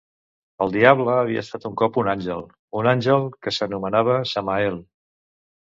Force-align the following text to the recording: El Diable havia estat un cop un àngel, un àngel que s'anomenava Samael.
El 0.65 0.71
Diable 0.75 1.13
havia 1.23 1.43
estat 1.47 1.67
un 1.71 1.77
cop 1.83 2.01
un 2.03 2.09
àngel, 2.15 2.41
un 2.81 2.91
àngel 2.95 3.29
que 3.45 3.55
s'anomenava 3.61 4.19
Samael. 4.35 4.83